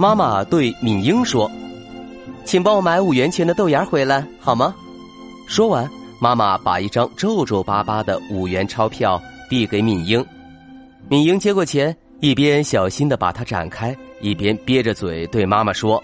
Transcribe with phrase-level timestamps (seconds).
[0.00, 1.50] 妈妈对敏英说
[2.46, 4.74] ：“请帮我买五元钱的豆芽回来，好吗？”
[5.46, 5.86] 说完，
[6.18, 10.24] 妈妈把一张皱皱巴巴的五元钞票递给敏英。
[11.06, 16.02] 敏英接过钱，一边小心的把它展开，一边憋着嘴对妈妈说：“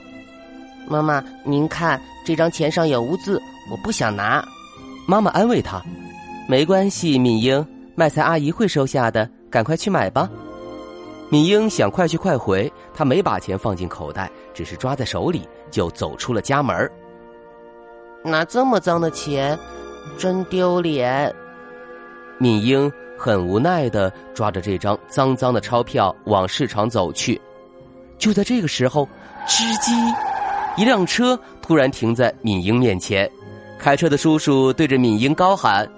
[0.86, 3.40] 妈妈，您看这张钱上有污渍，
[3.70, 4.46] 我不想拿。”
[5.08, 5.82] 妈妈安慰她
[6.46, 10.28] ：“没关系，敏英，卖菜阿姨会收下的，赶快去买吧。”
[11.28, 16.90] 敏英想快去快回，她没把钱放进口袋，只是抓在手里就走出了家门。
[18.22, 19.58] 拿这么脏的钱，
[20.16, 21.34] 真丢脸。
[22.38, 27.40] 敏英很无奈的抓着这张脏脏的钞票往市场走去。
[28.18, 29.08] 就在这个时候，
[29.46, 29.92] 吱叽，
[30.76, 33.30] 一辆车突然停在敏英面前。
[33.78, 35.88] 开车的叔叔对着敏英高喊：“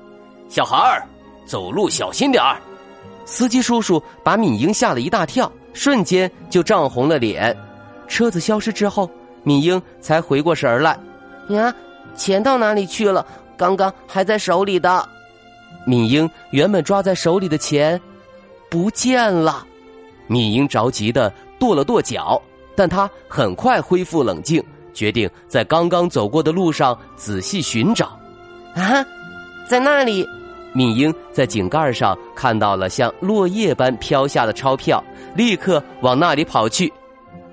[0.49, 1.07] 小孩儿，
[1.47, 2.61] 走路小心点儿。”
[3.29, 7.55] 司机叔叔把敏英吓了一大跳，瞬间就涨红了脸。
[8.09, 9.09] 车子消失之后，
[9.43, 10.99] 敏英才回过神儿来。
[11.51, 11.73] 呀，
[12.17, 13.25] 钱到哪里去了？
[13.55, 15.07] 刚刚还在手里的。
[15.87, 18.01] 敏英原本抓在手里的钱，
[18.71, 19.63] 不见了。
[20.27, 22.41] 敏英着急的跺了跺脚，
[22.75, 28.19] 但她很快恢复冷静，决定在刚刚走过的路上仔细寻找。
[28.75, 29.05] 啊，
[29.69, 30.27] 在那里。
[30.73, 35.03] 敏英在井盖上看到了像落叶般飘下的钞票，
[35.35, 36.93] 立刻往那里跑去。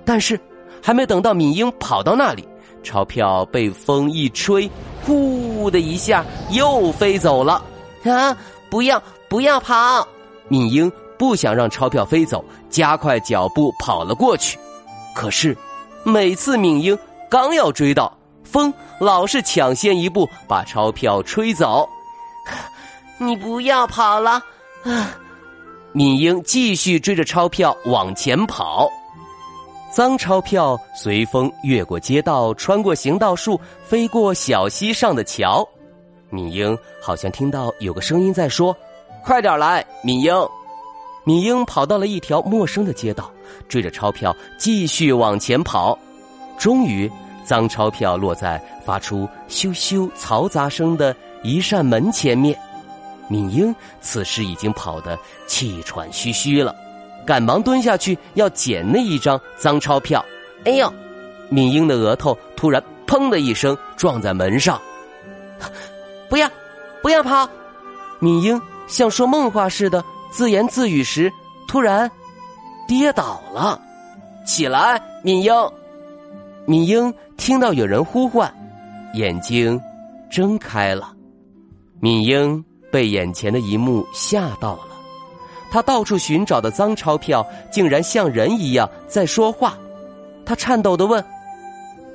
[0.03, 0.39] 但是，
[0.81, 2.47] 还没等到敏英跑到那里，
[2.83, 4.69] 钞票被风一吹，
[5.03, 7.63] 呼的一下又飞走了。
[8.03, 8.37] 啊！
[8.69, 10.07] 不要不要跑！
[10.47, 14.59] 敏英不想让钞票飞走，加快脚步跑了过去。
[15.15, 15.57] 可是，
[16.03, 16.97] 每次敏英
[17.29, 21.87] 刚要追到，风老是抢先一步把钞票吹走。
[23.17, 24.31] 你不要跑了！
[24.83, 25.17] 啊，
[25.93, 28.89] 敏英继续追着钞票往前跑，
[29.91, 35.67] 脏钞票随风越过街道，穿过行道树，飞过小溪上的桥。
[36.29, 38.75] 敏英好像听到有个声音在说
[39.23, 40.33] ：“快点来，敏英！”
[41.23, 43.31] 敏英跑到了一条陌生的街道，
[43.69, 45.97] 追着钞票继续往前跑。
[46.57, 47.09] 终于，
[47.43, 52.59] 脏钞票落在发出咻咻嘈杂声的一扇门前面。
[53.27, 56.75] 敏英此时已经跑得气喘吁吁了，
[57.25, 60.23] 赶忙蹲下去要捡那一张脏钞票。
[60.65, 60.91] 哎呦！
[61.49, 64.81] 敏英的额头突然“砰”的一声撞在门上。
[66.27, 66.49] 不要，
[67.03, 67.47] 不要跑！
[68.19, 71.31] 敏英像说梦话似的自言自语时，
[71.67, 72.09] 突然
[72.87, 73.79] 跌倒了。
[74.45, 75.53] 起来，敏英！
[76.65, 78.51] 敏英听到有人呼唤，
[79.13, 79.79] 眼睛
[80.31, 81.13] 睁开了。
[81.99, 82.63] 敏英。
[82.95, 84.88] 被眼前的一幕吓到了，
[85.69, 89.78] 他到处寻找的脏钞票竟然像人一样在说话。
[90.45, 91.22] 他颤抖的问：“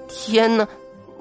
[0.09, 0.67] 天哪，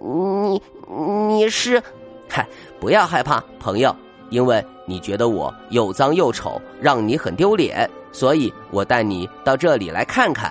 [0.02, 1.84] 你你是？
[2.30, 2.48] 嗨，
[2.80, 3.94] 不要害怕，朋友，
[4.30, 10.50] 因为你觉得我又脏又丑，让你很丢脸，所以我带你到这里来看看。”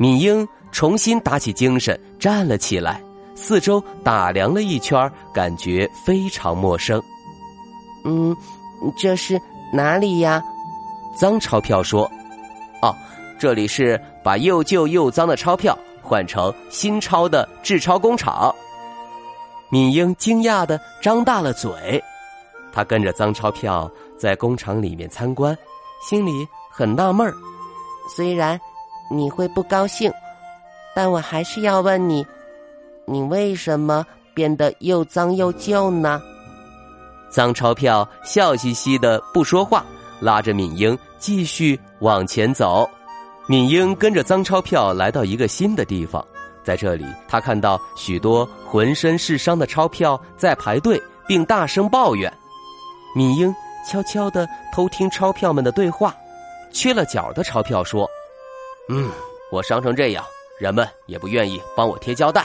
[0.00, 3.02] 敏英重新打起精神，站了起来，
[3.34, 6.98] 四周打量了一圈，感觉非常陌生。
[8.04, 8.36] 嗯，
[8.96, 9.40] 这是
[9.72, 10.42] 哪里呀？
[11.14, 12.10] 脏钞票说
[12.82, 12.94] ：“哦，
[13.38, 18.54] 这里是把又旧又脏的钞票换成新钞的制钞工厂。”
[19.70, 22.02] 敏英惊讶的张大了嘴，
[22.72, 25.56] 他跟着脏钞票在工厂里面参观，
[26.02, 27.34] 心里很纳闷儿。
[28.14, 28.60] 虽然
[29.10, 30.12] 你会不高兴，
[30.94, 32.26] 但我还是要问你：
[33.06, 34.04] 你为什么
[34.34, 36.20] 变得又脏又旧呢？
[37.32, 39.82] 脏钞票笑嘻嘻的不说话，
[40.20, 42.88] 拉着敏英继续往前走。
[43.46, 46.24] 敏英跟着脏钞票来到一个新的地方，
[46.62, 52.30] 在这里，他看到许多浑身是伤的钞票在排队，并大声抱怨。
[53.16, 53.52] 敏英
[53.88, 56.14] 悄悄的偷听钞票们的对话，
[56.70, 58.06] 缺了角的钞票说
[58.90, 59.10] ：“嗯，
[59.50, 60.22] 我伤成这样，
[60.60, 62.44] 人们也不愿意帮我贴胶带。”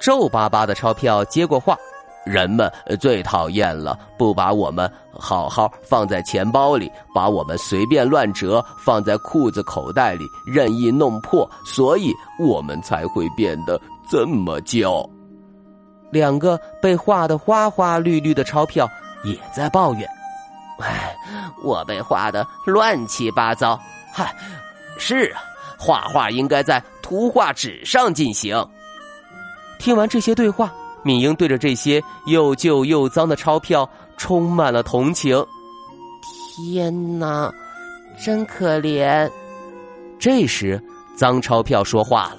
[0.00, 1.78] 皱巴巴的钞票接过话
[2.26, 2.70] ：“人们
[3.00, 13.80] 最讨厌了不把我们好好放在钱包里，把我们随便乱折放在裤子口袋里，任意弄破，所以我们才会变得
[14.10, 15.08] 这么旧。
[16.10, 18.88] 两个被画的花花绿绿的钞票
[19.24, 20.08] 也在抱怨
[20.82, 21.16] ：“哎，
[21.62, 23.78] 我被画的乱七八糟。
[24.12, 24.34] 嗨，
[24.98, 25.40] 是啊，
[25.78, 28.56] 画画应该在图画纸上进行。”
[29.78, 30.72] 听完这些对话。
[31.06, 35.40] 敏英对着这些又旧又脏的钞票充满了同情。
[36.56, 37.48] 天哪，
[38.20, 39.30] 真可怜！
[40.18, 40.82] 这时，
[41.16, 42.38] 脏钞票说话了：“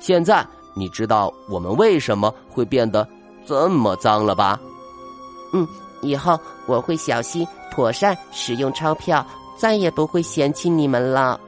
[0.00, 0.42] 现在
[0.74, 3.06] 你知道我们为什么会变得
[3.44, 4.58] 这么脏了吧
[5.52, 5.68] ？”“嗯，
[6.00, 9.26] 以后我会小心妥善使用钞票，
[9.58, 11.38] 再也不会嫌弃你们了。”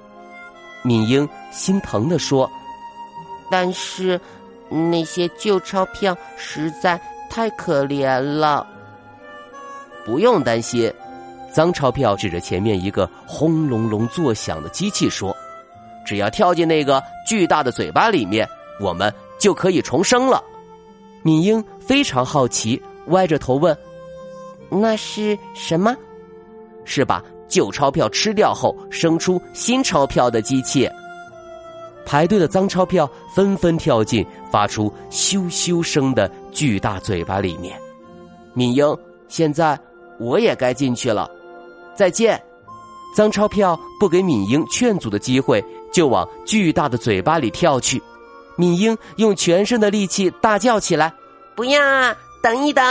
[0.85, 2.51] 敏英心疼的说。
[3.51, 4.21] “但是……”
[4.71, 7.01] 那些旧钞票实在
[7.31, 8.67] 太可怜了。
[10.05, 10.93] 不用担心，
[11.53, 15.35] 脏钞票指着前面一个轰隆隆作响的机器说
[16.05, 18.49] ：“只要跳进那个巨大的嘴巴里面，
[18.81, 20.43] 我们就可以重生了。”
[21.23, 23.77] 敏英非常好奇，歪着头问
[24.69, 25.97] ：“那是什么
[26.85, 30.91] ？”“是把旧钞票吃掉后生出新钞票的机器。”
[32.05, 37.79] 排队的脏钞票纷纷跳进发出咻咻声的巨大嘴巴里面。
[38.53, 38.97] 敏英，
[39.29, 39.79] 现在
[40.19, 41.31] 我也该进去了。
[41.95, 42.41] 再见！
[43.15, 48.03] 脏钞票不给敏英劝阻的机会，就往巨大的嘴巴里跳去。
[48.57, 51.15] 敏英用全身的力气大叫起来
[51.55, 51.81] ：“不要！
[52.43, 52.85] 等一等！”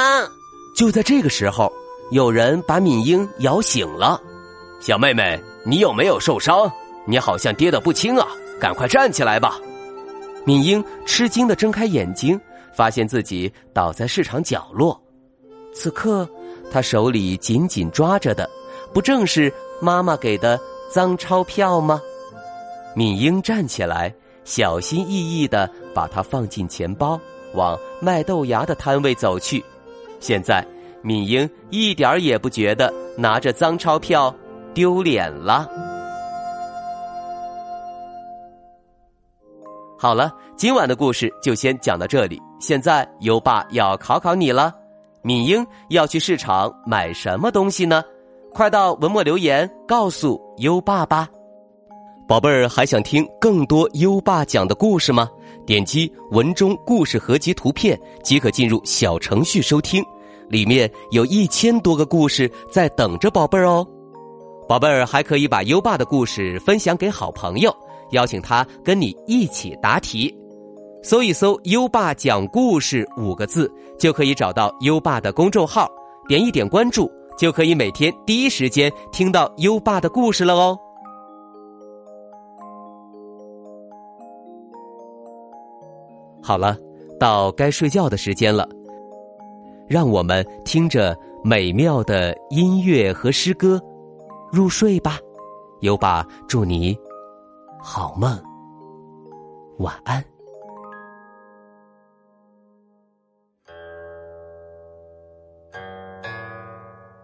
[0.75, 1.71] 就在这个时候，
[2.11, 4.19] 有人把敏英摇醒了。
[4.79, 6.71] 小妹妹，你有没有受伤？
[7.05, 8.27] 你好像跌得不轻啊！
[8.63, 9.59] 赶快站起来吧！
[10.45, 12.39] 敏英吃惊的睁开眼睛，
[12.73, 14.97] 发现自己倒在市场角落。
[15.73, 16.25] 此刻，
[16.71, 18.49] 他手里紧紧抓着的，
[18.93, 19.51] 不正是
[19.81, 20.57] 妈妈给的
[20.89, 22.01] 脏钞票吗？
[22.95, 24.15] 敏英站起来，
[24.45, 27.19] 小心翼翼的把它放进钱包，
[27.55, 29.61] 往卖豆芽的摊位走去。
[30.21, 30.65] 现在，
[31.01, 34.33] 敏英一点也不觉得拿着脏钞票
[34.73, 35.69] 丢脸了。
[40.03, 42.37] 好了，今晚的故事就先讲到这里。
[42.59, 44.73] 现在优爸要考考你了，
[45.21, 48.03] 敏英要去市场买什么东西呢？
[48.53, 51.29] 快到文末留言告诉优爸吧。
[52.27, 55.29] 宝贝儿，还想听更多优爸讲的故事吗？
[55.65, 60.03] 点击文中故事合集图片即可进入小程序收听，
[60.49, 63.87] 里面有一千多个故事在等着宝贝儿哦。
[64.67, 67.73] 宝贝儿还可以把优爸的故事分享给好朋友。
[68.13, 70.33] 邀请他跟你一起答题，
[71.03, 73.69] 搜一搜“优爸讲故事”五个字，
[73.99, 75.87] 就可以找到优爸的公众号，
[76.27, 80.77] 点一点关注，就可以每天第一时间听到优爸的故事了哦。
[86.41, 86.77] 好了，
[87.19, 88.67] 到该睡觉的时间了，
[89.87, 93.81] 让我们听着美妙的音乐和诗歌
[94.51, 95.17] 入睡吧。
[95.81, 96.97] 优爸祝你。
[97.85, 98.41] 好梦，
[99.79, 100.23] 晚安。《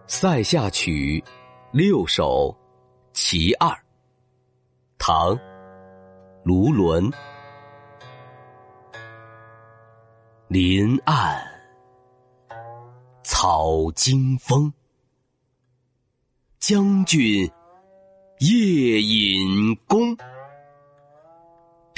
[0.06, 1.18] 塞下曲》
[1.72, 2.54] 六首
[3.14, 3.74] 其二，
[4.98, 5.34] 唐·
[6.44, 7.10] 卢纶。
[10.46, 11.42] 林暗
[13.22, 14.70] 草惊风，
[16.58, 17.50] 将军
[18.40, 20.14] 夜引弓。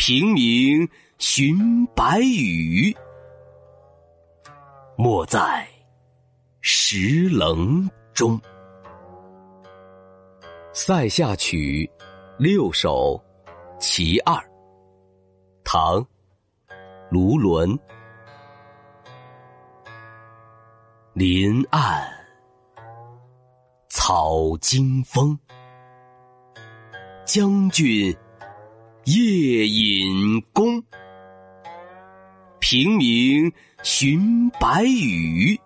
[0.04, 2.92] 平明寻白羽，
[4.96, 5.64] 没在
[6.60, 8.36] 石棱中。
[10.72, 11.88] 《塞下曲》
[12.36, 13.16] 六首
[13.78, 14.34] 其二，
[15.62, 16.00] 唐·
[17.08, 17.78] 卢纶。
[21.12, 22.04] 林暗
[23.88, 25.38] 草惊风，
[27.24, 28.12] 将军。
[29.04, 30.80] 夜引弓，
[32.60, 35.58] 平明寻白羽，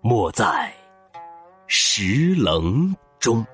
[0.00, 0.72] 没在
[1.66, 3.44] 石棱中。